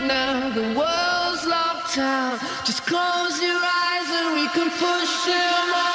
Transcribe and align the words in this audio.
now, 0.00 0.48
the 0.50 0.62
world's 0.78 1.46
locked 1.46 1.98
out. 1.98 2.38
Just 2.64 2.86
close 2.86 3.40
your 3.42 3.60
eyes 3.60 4.08
and 4.10 4.34
we 4.34 4.46
can 4.48 4.70
push 4.70 5.24
them 5.26 5.74
all. 5.74 5.87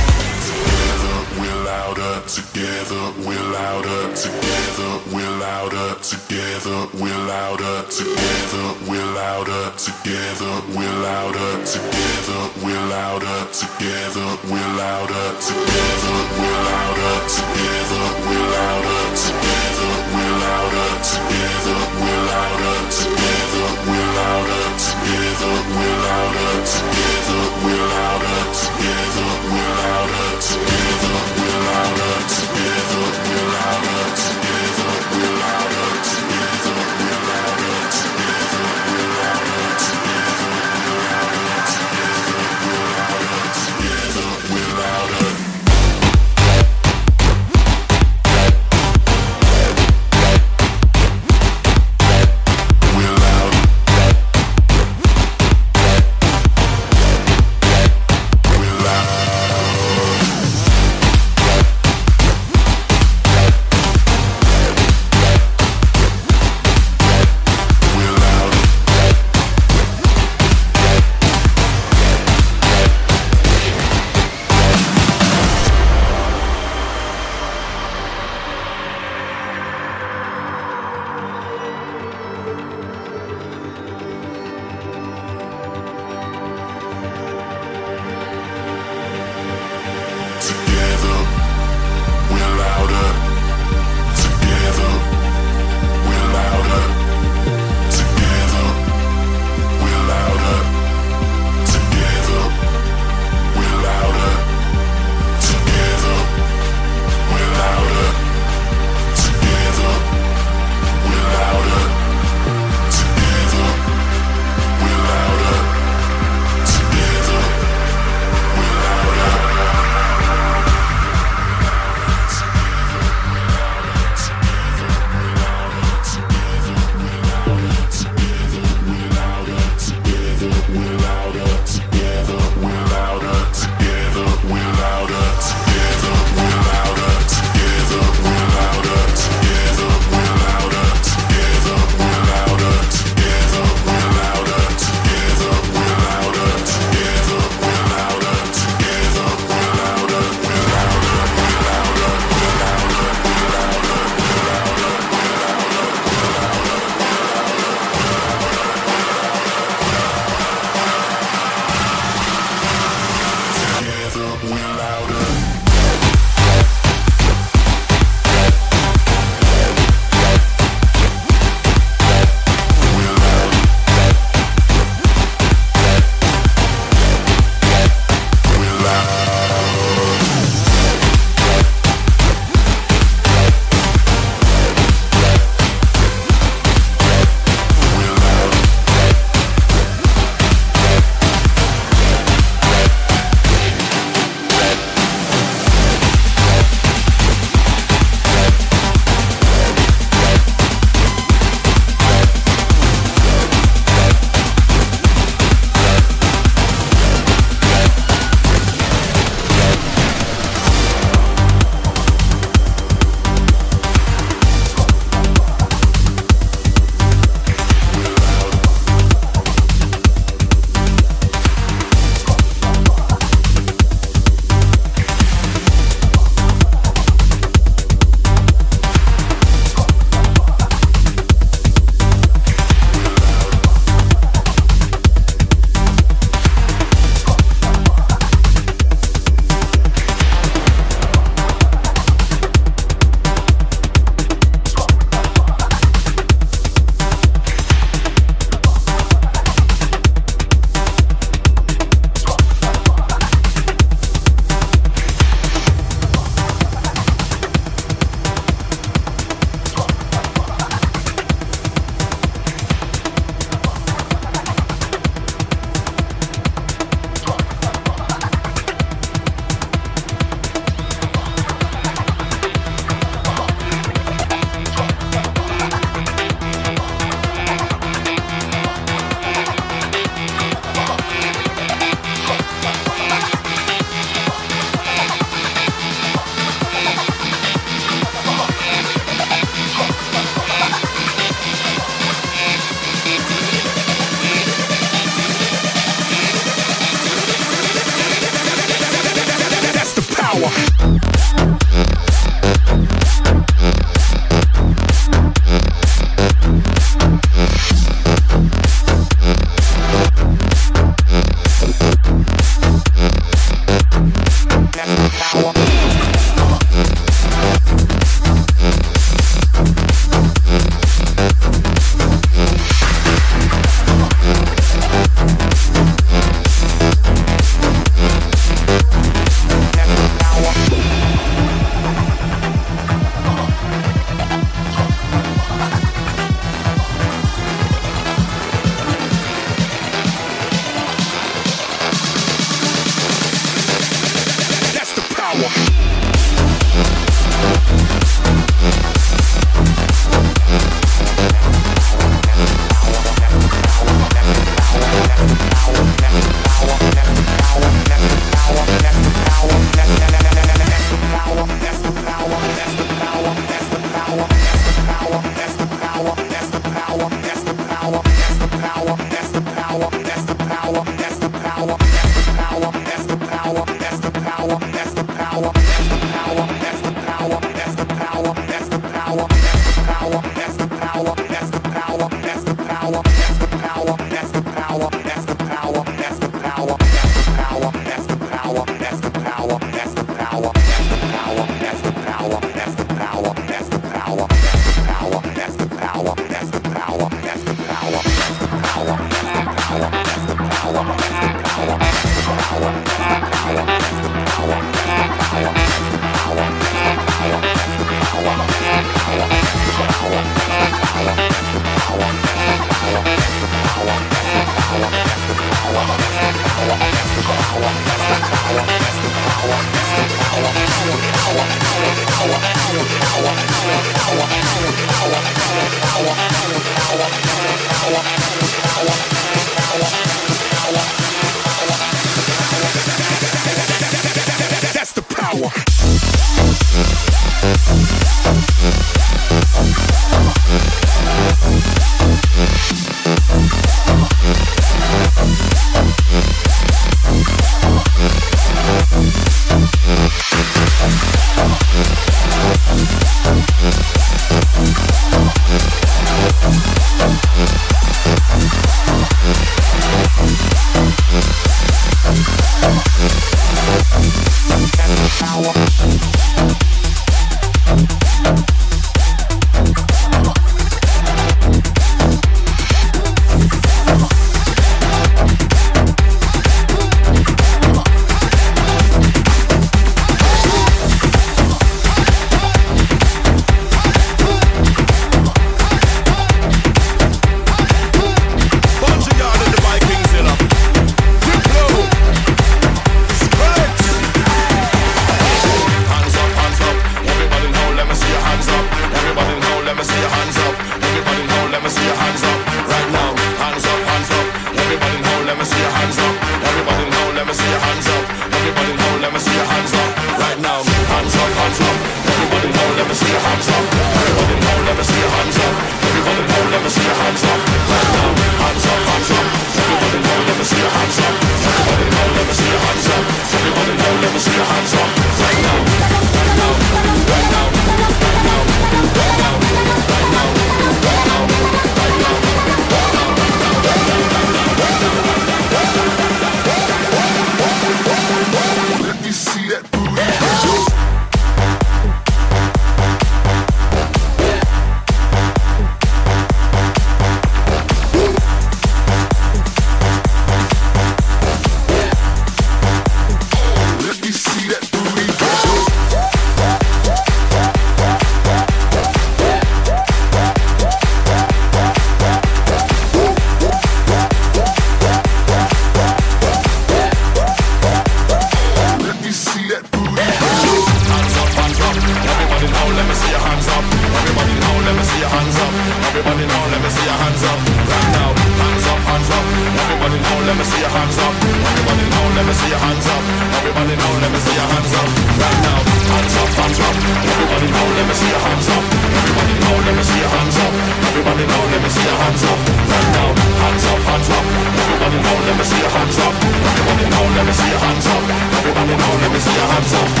Right 599.27 600.00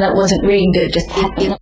that 0.00 0.14
wasn't 0.14 0.44
reading 0.44 0.72
good, 0.72 0.92
just 0.92 1.59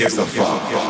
give 0.00 0.18
a 0.18 0.24
fuck. 0.24 0.89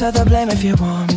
of 0.00 0.14
the 0.14 0.24
blame 0.24 0.48
if 0.48 0.62
you 0.62 0.76
want 0.76 1.07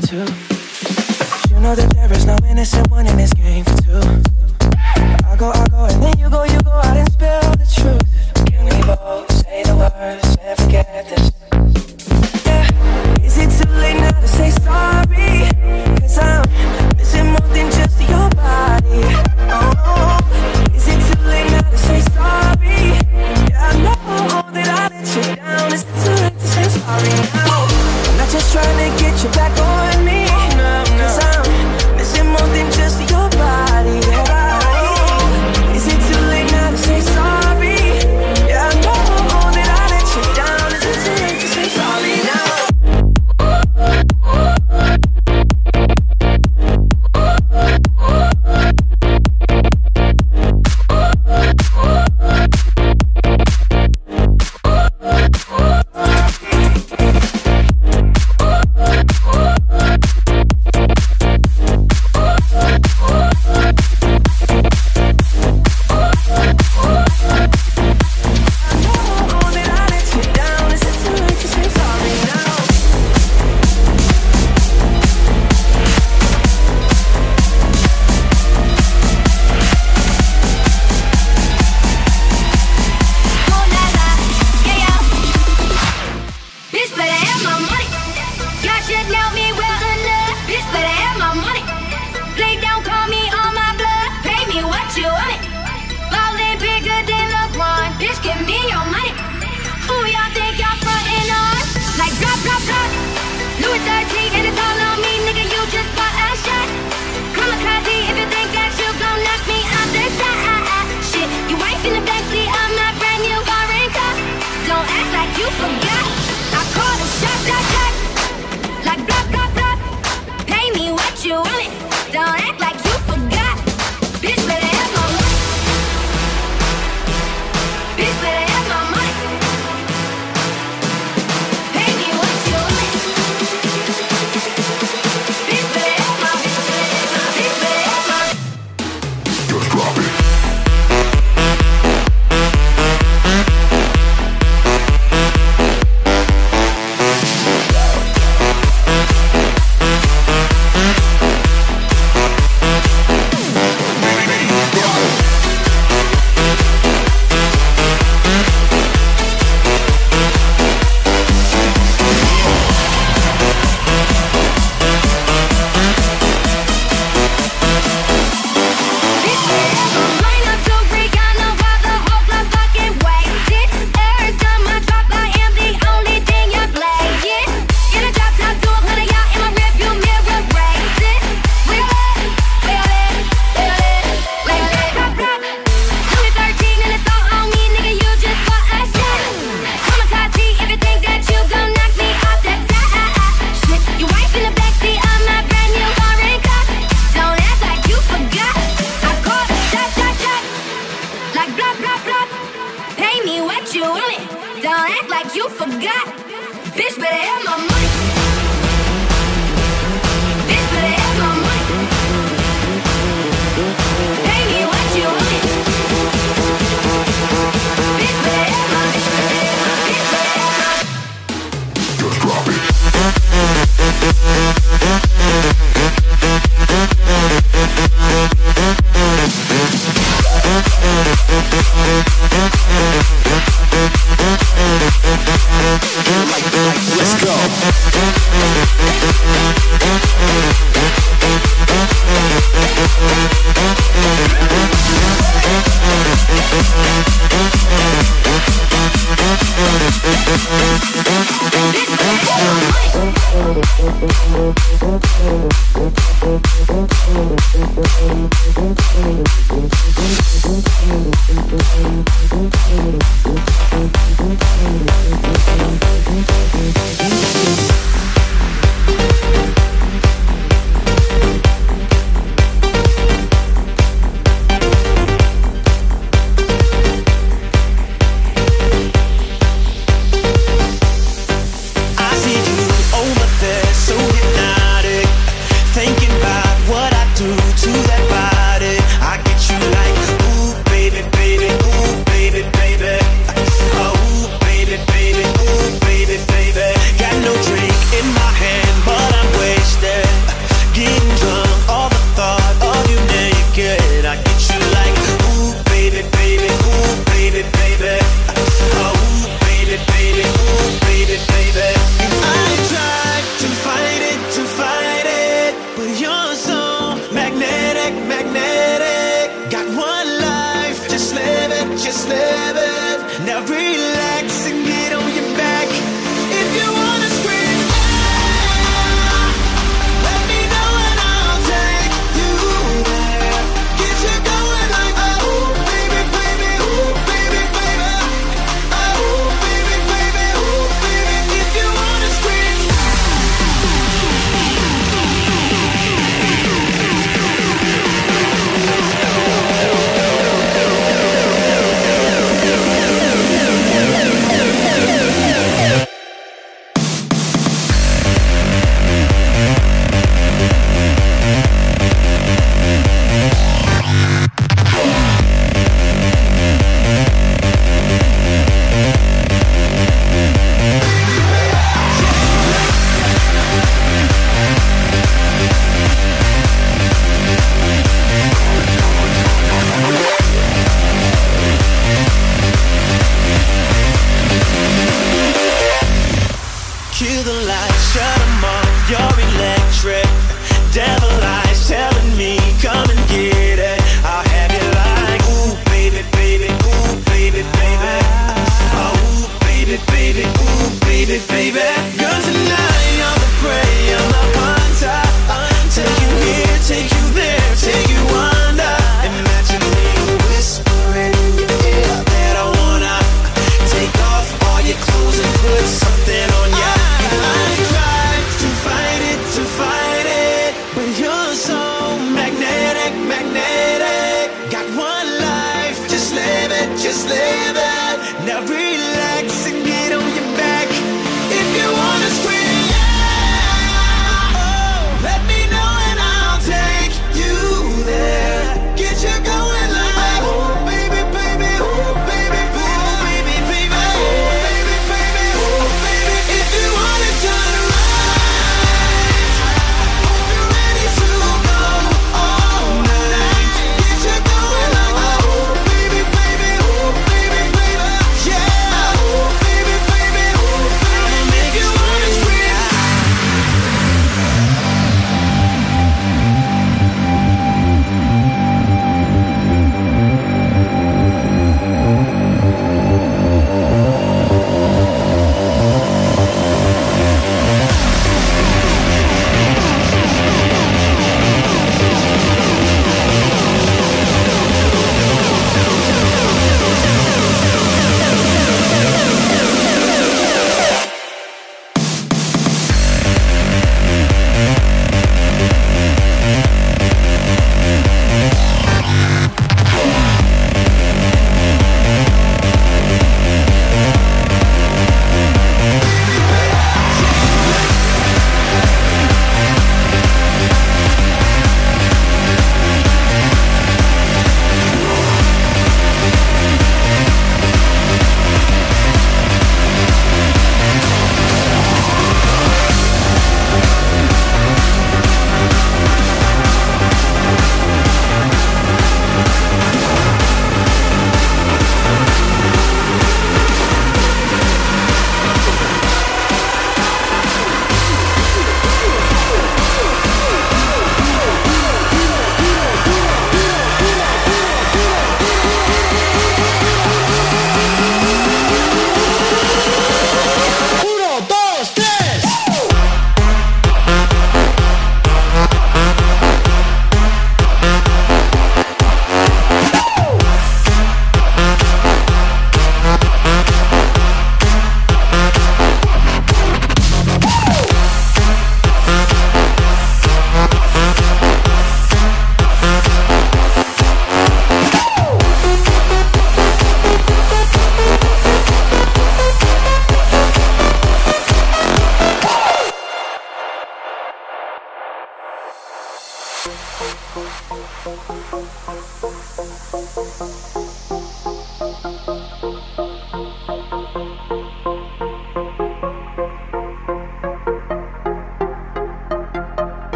Let's 236.98 237.16
go. 237.24 238.81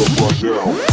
up 0.00 0.20
right 0.20 0.42
now. 0.42 0.89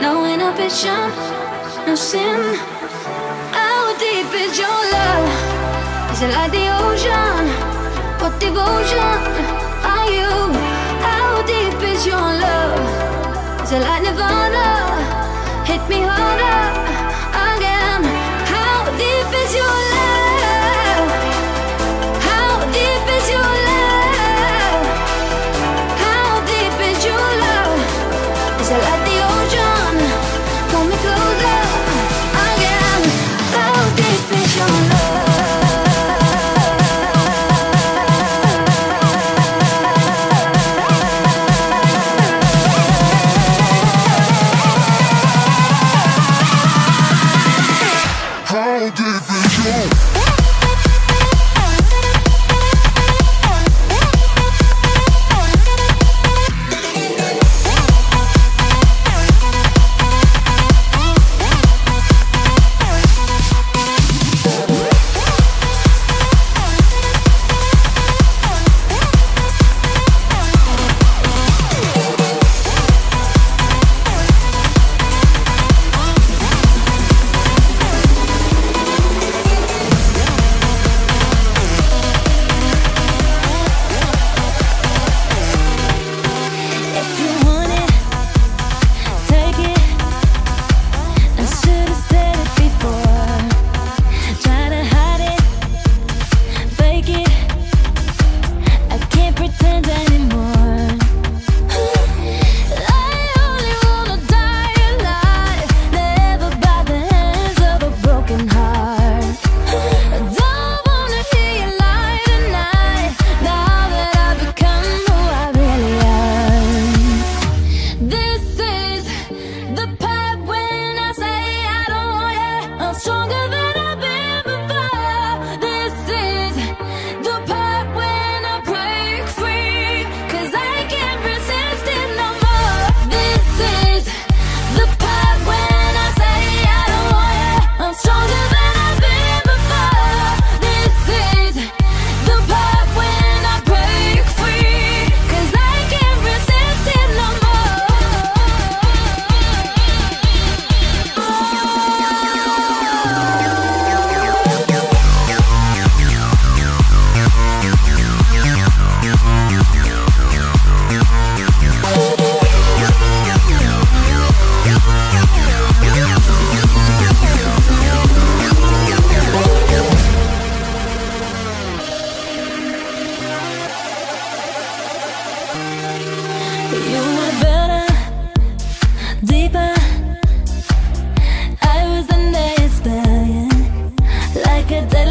no 0.00 0.24
inhibition, 0.24 1.10
no 1.86 1.94
sin. 1.94 2.40
How 3.52 3.96
deep 3.98 4.30
is 4.34 4.58
your 4.58 4.80
love? 4.94 5.28
Is 6.12 6.22
it 6.22 6.32
like 6.32 6.52
the 6.52 6.66
ocean? 6.82 7.42
What 8.20 8.38
devotion 8.40 9.18
are 9.94 10.10
you? 10.10 10.32
How 11.02 11.42
deep 11.46 11.80
is 11.82 12.06
your 12.06 12.28
love? 12.44 13.62
Is 13.62 13.72
it 13.72 13.80
like 13.80 14.02
nirvana? 14.02 14.68
Hit 15.66 15.82
me 15.88 16.00
harder 16.02 16.60
again. 17.48 18.02
How 18.54 18.84
deep 18.96 19.30
is 19.42 19.54
your 19.54 19.66
love? 19.66 19.97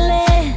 late 0.07 0.56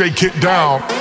Shake 0.00 0.22
it 0.22 0.40
down. 0.40 0.99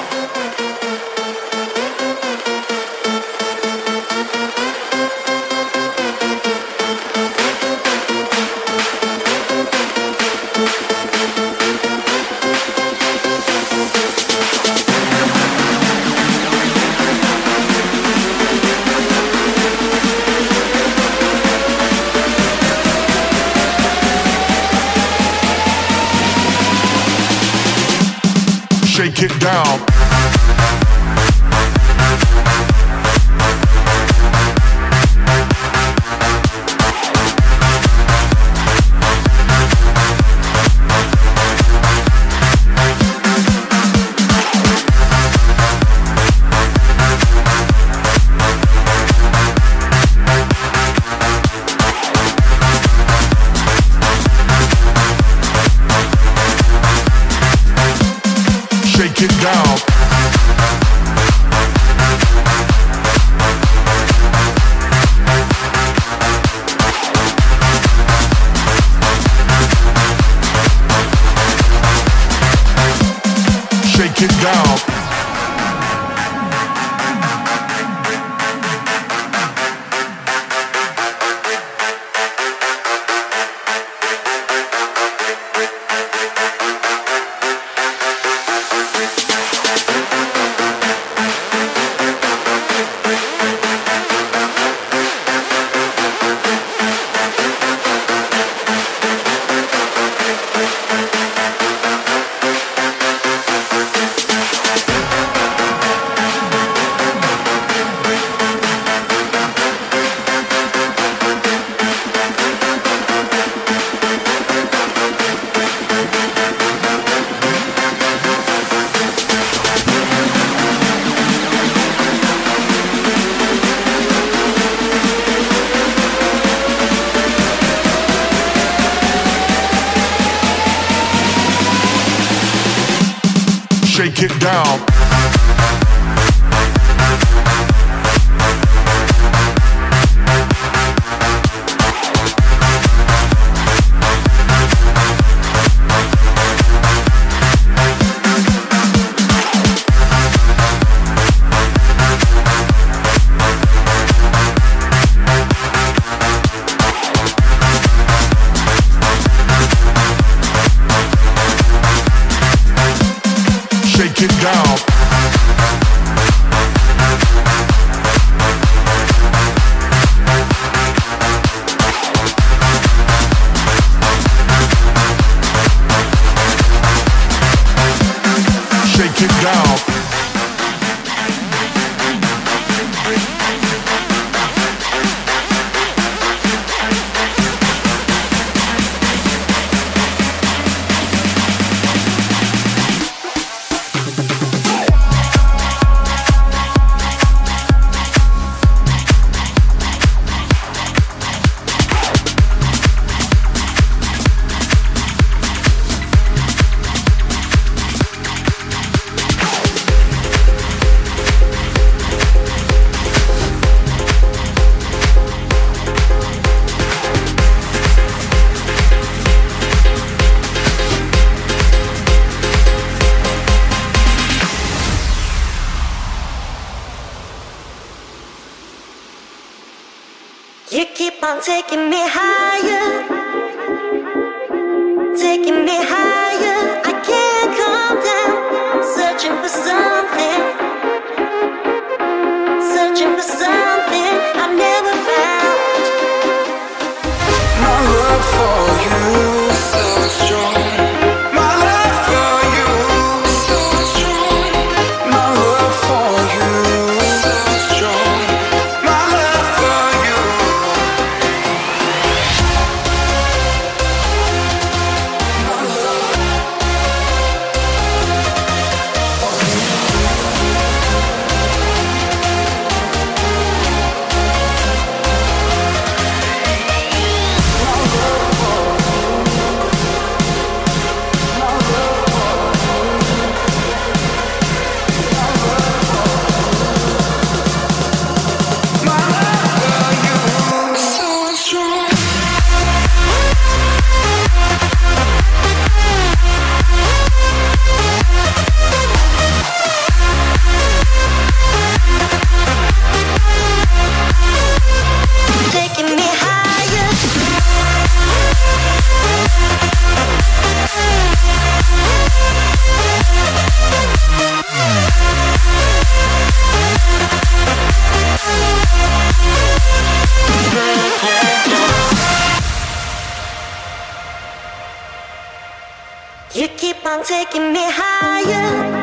taking 327.04 327.54
me 327.54 327.64
higher. 327.64 328.79